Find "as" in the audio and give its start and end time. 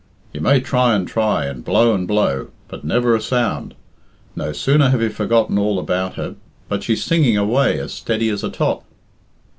7.77-7.93, 8.29-8.43